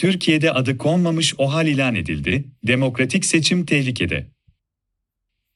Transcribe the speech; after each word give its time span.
Türkiye'de 0.00 0.52
adı 0.52 0.78
konmamış 0.78 1.34
OHAL 1.38 1.66
ilan 1.66 1.94
edildi, 1.94 2.44
demokratik 2.66 3.24
seçim 3.24 3.66
tehlikede. 3.66 4.26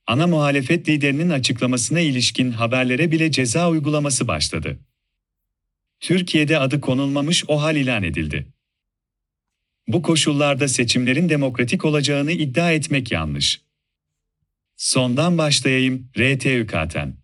Ana 0.06 0.26
muhalefet 0.26 0.88
liderinin 0.88 1.30
açıklamasına 1.30 2.00
ilişkin 2.00 2.50
haberlere 2.50 3.10
bile 3.12 3.30
ceza 3.30 3.70
uygulaması 3.70 4.28
başladı. 4.28 4.78
Türkiye'de 6.00 6.58
adı 6.58 6.80
konulmamış 6.80 7.44
OHAL 7.48 7.76
ilan 7.76 8.02
edildi. 8.02 8.46
Bu 9.88 10.02
koşullarda 10.02 10.68
seçimlerin 10.68 11.28
demokratik 11.28 11.84
olacağını 11.84 12.32
iddia 12.32 12.72
etmek 12.72 13.12
yanlış. 13.12 13.60
Sondan 14.76 15.38
başlayayım, 15.38 16.08
RTÜK'ten. 16.18 17.23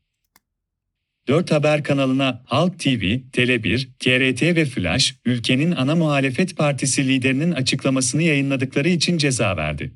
4 1.30 1.52
Haber 1.52 1.82
kanalına 1.84 2.42
Halk 2.46 2.78
TV, 2.78 3.02
Tele1, 3.32 3.88
TRT 3.98 4.42
ve 4.42 4.64
Flash, 4.64 5.14
ülkenin 5.24 5.72
ana 5.72 5.96
muhalefet 5.96 6.56
partisi 6.56 7.08
liderinin 7.08 7.52
açıklamasını 7.52 8.22
yayınladıkları 8.22 8.88
için 8.88 9.18
ceza 9.18 9.56
verdi. 9.56 9.92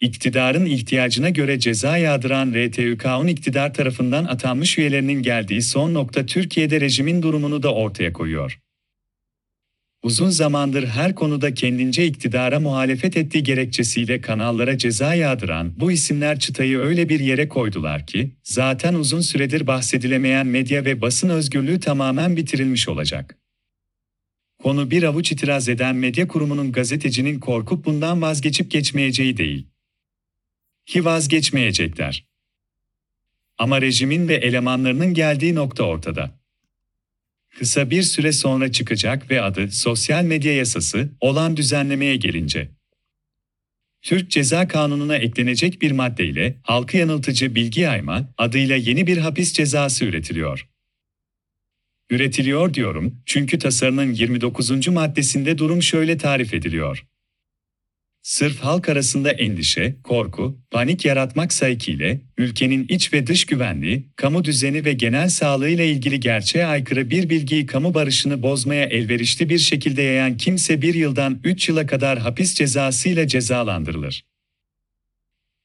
İktidarın 0.00 0.66
ihtiyacına 0.66 1.30
göre 1.30 1.58
ceza 1.58 1.96
yağdıran 1.96 2.54
RTÜK'un 2.54 3.26
iktidar 3.26 3.74
tarafından 3.74 4.24
atanmış 4.24 4.78
üyelerinin 4.78 5.22
geldiği 5.22 5.62
son 5.62 5.94
nokta 5.94 6.26
Türkiye'de 6.26 6.80
rejimin 6.80 7.22
durumunu 7.22 7.62
da 7.62 7.74
ortaya 7.74 8.12
koyuyor. 8.12 8.60
Uzun 10.02 10.30
zamandır 10.30 10.86
her 10.86 11.14
konuda 11.14 11.54
kendince 11.54 12.06
iktidara 12.06 12.60
muhalefet 12.60 13.16
ettiği 13.16 13.42
gerekçesiyle 13.42 14.20
kanallara 14.20 14.78
ceza 14.78 15.14
yağdıran 15.14 15.72
bu 15.76 15.92
isimler 15.92 16.38
çıtayı 16.38 16.78
öyle 16.78 17.08
bir 17.08 17.20
yere 17.20 17.48
koydular 17.48 18.06
ki, 18.06 18.30
zaten 18.42 18.94
uzun 18.94 19.20
süredir 19.20 19.66
bahsedilemeyen 19.66 20.46
medya 20.46 20.84
ve 20.84 21.00
basın 21.00 21.28
özgürlüğü 21.28 21.80
tamamen 21.80 22.36
bitirilmiş 22.36 22.88
olacak. 22.88 23.38
Konu 24.58 24.90
bir 24.90 25.02
avuç 25.02 25.32
itiraz 25.32 25.68
eden 25.68 25.96
medya 25.96 26.28
kurumunun 26.28 26.72
gazetecinin 26.72 27.40
korkup 27.40 27.84
bundan 27.84 28.22
vazgeçip 28.22 28.70
geçmeyeceği 28.70 29.36
değil. 29.36 29.66
Ki 30.86 31.04
vazgeçmeyecekler. 31.04 32.26
Ama 33.58 33.82
rejimin 33.82 34.28
ve 34.28 34.34
elemanlarının 34.34 35.14
geldiği 35.14 35.54
nokta 35.54 35.84
ortada 35.84 36.38
kısa 37.58 37.90
bir 37.90 38.02
süre 38.02 38.32
sonra 38.32 38.72
çıkacak 38.72 39.30
ve 39.30 39.42
adı 39.42 39.70
sosyal 39.70 40.24
medya 40.24 40.56
yasası 40.56 41.08
olan 41.20 41.56
düzenlemeye 41.56 42.16
gelince. 42.16 42.68
Türk 44.02 44.30
Ceza 44.30 44.68
Kanunu'na 44.68 45.16
eklenecek 45.16 45.82
bir 45.82 45.92
maddeyle 45.92 46.56
halkı 46.62 46.96
yanıltıcı 46.96 47.54
bilgi 47.54 47.80
yayma 47.80 48.28
adıyla 48.38 48.76
yeni 48.76 49.06
bir 49.06 49.18
hapis 49.18 49.52
cezası 49.52 50.04
üretiliyor. 50.04 50.68
Üretiliyor 52.10 52.74
diyorum 52.74 53.22
çünkü 53.26 53.58
tasarının 53.58 54.12
29. 54.12 54.88
maddesinde 54.88 55.58
durum 55.58 55.82
şöyle 55.82 56.18
tarif 56.18 56.54
ediliyor. 56.54 57.06
Sırf 58.26 58.58
halk 58.58 58.88
arasında 58.88 59.30
endişe, 59.30 59.96
korku, 60.04 60.58
panik 60.70 61.04
yaratmak 61.04 61.52
saykiyle, 61.52 62.20
ülkenin 62.38 62.86
iç 62.88 63.12
ve 63.12 63.26
dış 63.26 63.44
güvenliği, 63.44 64.08
kamu 64.16 64.44
düzeni 64.44 64.84
ve 64.84 64.92
genel 64.92 65.28
sağlığı 65.28 65.68
ile 65.68 65.90
ilgili 65.90 66.20
gerçeğe 66.20 66.66
aykırı 66.66 67.10
bir 67.10 67.30
bilgiyi 67.30 67.66
kamu 67.66 67.94
barışını 67.94 68.42
bozmaya 68.42 68.84
elverişli 68.84 69.48
bir 69.48 69.58
şekilde 69.58 70.02
yayan 70.02 70.36
kimse 70.36 70.82
bir 70.82 70.94
yıldan 70.94 71.40
üç 71.44 71.68
yıla 71.68 71.86
kadar 71.86 72.18
hapis 72.18 72.54
cezası 72.54 73.08
ile 73.08 73.28
cezalandırılır. 73.28 74.24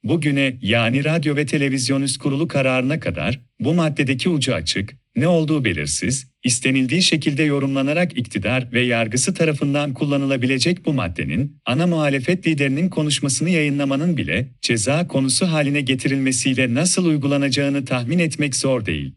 Bugüne 0.04 0.58
yani 0.62 1.04
Radyo 1.04 1.36
ve 1.36 1.46
Televizyon 1.46 2.02
Üst 2.02 2.18
Kurulu 2.18 2.48
kararına 2.48 3.00
kadar 3.00 3.40
bu 3.60 3.74
maddedeki 3.74 4.30
ucu 4.30 4.54
açık, 4.54 5.01
ne 5.16 5.28
olduğu 5.28 5.66
belirsiz, 5.66 6.28
istenildiği 6.44 7.02
şekilde 7.02 7.44
yorumlanarak 7.44 8.18
iktidar 8.18 8.68
ve 8.74 8.82
yargısı 8.82 9.34
tarafından 9.34 9.94
kullanılabilecek 9.94 10.86
bu 10.86 10.94
maddenin, 10.94 11.58
ana 11.66 11.88
muhalefet 11.88 12.48
liderinin 12.48 12.90
konuşmasını 12.90 13.50
yayınlamanın 13.50 14.18
bile 14.18 14.48
ceza 14.62 15.08
konusu 15.08 15.46
haline 15.46 15.82
getirilmesiyle 15.82 16.74
nasıl 16.74 17.06
uygulanacağını 17.06 17.86
tahmin 17.86 18.20
etmek 18.20 18.56
zor 18.56 18.86
değil. 18.86 19.16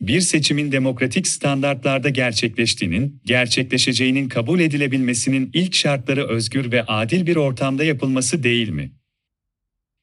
Bir 0.00 0.20
seçimin 0.20 0.72
demokratik 0.72 1.26
standartlarda 1.26 2.08
gerçekleştiğinin, 2.08 3.20
gerçekleşeceğinin 3.24 4.28
kabul 4.28 4.60
edilebilmesinin 4.60 5.50
ilk 5.54 5.74
şartları 5.74 6.28
özgür 6.28 6.72
ve 6.72 6.82
adil 6.82 7.26
bir 7.26 7.36
ortamda 7.36 7.84
yapılması 7.84 8.42
değil 8.42 8.68
mi? 8.68 8.92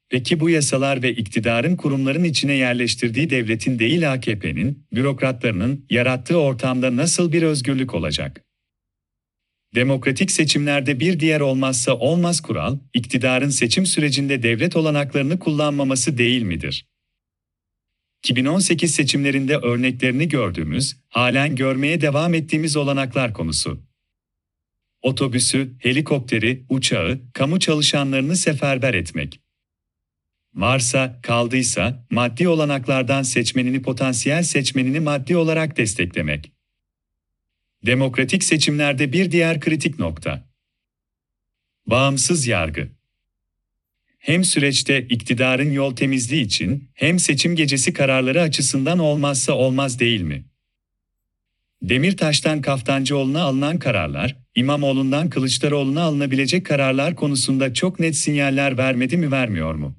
Peki 0.09 0.40
bu 0.40 0.50
yasalar 0.50 1.03
ve 1.03 1.14
iktidarın 1.16 1.75
kurumların 1.75 2.24
içine 2.24 2.53
yerleştirdiği 2.53 3.30
devletin 3.30 3.80
değil 3.80 4.14
AKP'nin, 4.14 4.88
bürokratlarının 4.94 5.86
yarattığı 5.90 6.38
ortamda 6.38 6.96
nasıl 6.96 7.31
bir 7.31 7.44
özgürlük 7.44 7.94
olacak? 7.94 8.46
Demokratik 9.75 10.31
seçimlerde 10.31 11.00
bir 11.00 11.20
diğer 11.20 11.40
olmazsa 11.42 11.97
olmaz 11.97 12.42
kural, 12.42 12.78
iktidarın 12.94 13.50
seçim 13.50 13.86
sürecinde 13.86 14.44
devlet 14.44 14.75
olanaklarını 14.75 15.40
kullanmaması 15.40 16.18
değil 16.18 16.41
midir? 16.41 16.86
2018 18.24 18.96
seçimlerinde 18.96 19.58
örneklerini 19.58 20.28
gördüğümüz, 20.28 20.97
halen 21.09 21.56
görmeye 21.56 22.02
devam 22.02 22.34
ettiğimiz 22.34 22.78
olanaklar 22.78 23.34
konusu. 23.34 23.81
Otobüsü, 25.02 25.74
helikopteri, 25.80 26.66
uçağı, 26.70 27.20
kamu 27.34 27.59
çalışanlarını 27.59 28.36
seferber 28.36 28.94
etmek. 28.94 29.40
Varsa, 30.54 31.20
kaldıysa, 31.22 32.06
maddi 32.10 32.48
olanaklardan 32.48 33.24
seçmenini 33.24 33.82
potansiyel 33.82 34.44
seçmenini 34.44 35.00
maddi 35.00 35.38
olarak 35.38 35.78
desteklemek. 35.78 36.52
Demokratik 37.86 38.44
seçimlerde 38.44 39.14
bir 39.14 39.32
diğer 39.32 39.59
kritik 39.59 40.00
nokta. 40.00 40.50
Bağımsız 41.88 42.48
yargı. 42.48 42.90
Hem 44.20 44.44
süreçte 44.44 45.02
iktidarın 45.02 45.72
yol 45.72 45.96
temizliği 45.96 46.46
için 46.46 46.90
hem 46.94 47.20
seçim 47.20 47.56
gecesi 47.56 47.94
kararları 47.94 48.42
açısından 48.42 49.00
olmazsa 49.00 49.54
olmaz 49.54 50.00
değil 50.00 50.22
mi? 50.22 50.46
Demirtaş'tan 51.82 52.62
Kaftancıoğlu'na 52.62 53.42
alınan 53.42 53.80
kararlar, 53.80 54.36
İmamoğlu'ndan 54.56 55.30
Kılıçdaroğlu'na 55.30 56.02
alınabilecek 56.02 56.66
kararlar 56.66 57.16
konusunda 57.16 57.74
çok 57.74 58.00
net 58.00 58.16
sinyaller 58.16 58.78
vermedi 58.78 59.18
mi 59.18 59.32
vermiyor 59.32 59.76
mu? 59.76 59.96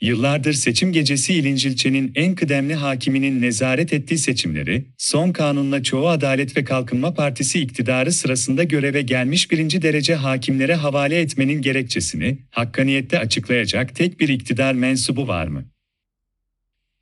Yıllardır 0.00 0.52
seçim 0.52 0.92
gecesi 0.92 1.34
İlincilçe'nin 1.34 2.12
en 2.14 2.34
kıdemli 2.34 2.74
hakiminin 2.74 3.42
nezaret 3.42 3.92
ettiği 3.92 4.18
seçimleri, 4.18 4.84
son 4.98 5.32
kanunla 5.32 5.82
çoğu 5.82 6.08
Adalet 6.08 6.56
ve 6.56 6.64
Kalkınma 6.64 7.14
Partisi 7.14 7.60
iktidarı 7.60 8.12
sırasında 8.12 8.64
göreve 8.64 9.02
gelmiş 9.02 9.50
birinci 9.50 9.82
derece 9.82 10.14
hakimlere 10.14 10.74
havale 10.74 11.20
etmenin 11.20 11.62
gerekçesini, 11.62 12.38
hakkaniyette 12.50 13.18
açıklayacak 13.18 13.94
tek 13.94 14.20
bir 14.20 14.28
iktidar 14.28 14.74
mensubu 14.74 15.28
var 15.28 15.46
mı? 15.46 15.64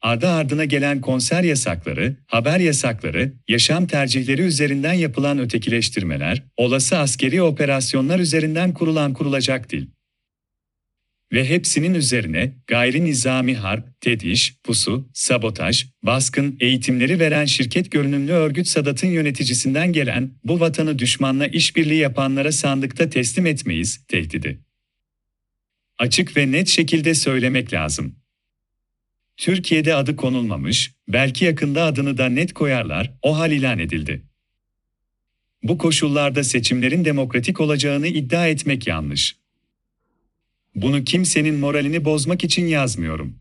Ardı 0.02 0.28
ardına 0.28 0.64
gelen 0.64 1.00
konser 1.00 1.42
yasakları, 1.42 2.16
haber 2.26 2.60
yasakları, 2.60 3.32
yaşam 3.48 3.86
tercihleri 3.86 4.42
üzerinden 4.42 4.92
yapılan 4.92 5.38
ötekileştirmeler, 5.38 6.42
olası 6.56 6.98
askeri 6.98 7.42
operasyonlar 7.42 8.18
üzerinden 8.18 8.74
kurulan 8.74 9.12
kurulacak 9.14 9.70
dil 9.70 9.86
ve 11.32 11.48
hepsinin 11.48 11.94
üzerine 11.94 12.52
gayri 12.66 13.04
nizami 13.04 13.54
harp, 13.54 14.00
tediş, 14.00 14.56
pusu, 14.64 15.08
sabotaj, 15.14 15.86
baskın 16.02 16.56
eğitimleri 16.60 17.18
veren 17.18 17.44
şirket 17.44 17.90
görünümlü 17.90 18.32
örgüt 18.32 18.68
Sadat'ın 18.68 19.08
yöneticisinden 19.08 19.92
gelen 19.92 20.30
bu 20.44 20.60
vatanı 20.60 20.98
düşmanla 20.98 21.46
işbirliği 21.46 21.98
yapanlara 21.98 22.52
sandıkta 22.52 23.10
teslim 23.10 23.46
etmeyiz 23.46 24.04
tehdidi. 24.08 24.60
Açık 25.98 26.36
ve 26.36 26.52
net 26.52 26.68
şekilde 26.68 27.14
söylemek 27.14 27.72
lazım. 27.72 28.16
Türkiye'de 29.36 29.94
adı 29.94 30.16
konulmamış, 30.16 30.94
belki 31.08 31.44
yakında 31.44 31.84
adını 31.84 32.18
da 32.18 32.28
net 32.28 32.52
koyarlar, 32.52 33.12
o 33.22 33.38
hal 33.38 33.52
ilan 33.52 33.78
edildi. 33.78 34.22
Bu 35.62 35.78
koşullarda 35.78 36.44
seçimlerin 36.44 37.04
demokratik 37.04 37.60
olacağını 37.60 38.06
iddia 38.06 38.48
etmek 38.48 38.86
yanlış. 38.86 39.41
Bunu 40.74 41.04
kimsenin 41.04 41.54
moralini 41.54 42.04
bozmak 42.04 42.44
için 42.44 42.66
yazmıyorum. 42.66 43.38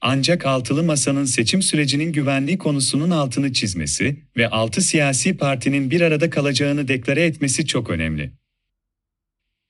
Ancak 0.00 0.46
altılı 0.46 0.82
masanın 0.82 1.24
seçim 1.24 1.62
sürecinin 1.62 2.12
güvenliği 2.12 2.58
konusunun 2.58 3.10
altını 3.10 3.52
çizmesi 3.52 4.22
ve 4.36 4.48
altı 4.48 4.82
siyasi 4.82 5.36
partinin 5.36 5.90
bir 5.90 6.00
arada 6.00 6.30
kalacağını 6.30 6.88
deklare 6.88 7.24
etmesi 7.24 7.66
çok 7.66 7.90
önemli. 7.90 8.32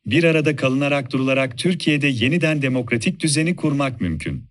Bir 0.07 0.25
arada 0.25 0.57
kalınarak 0.57 1.13
durularak 1.13 1.59
Türkiye'de 1.59 2.07
yeniden 2.07 2.63
demokratik 2.63 3.21
düzeni 3.21 3.57
kurmak 3.57 4.01
mümkün. 4.01 4.48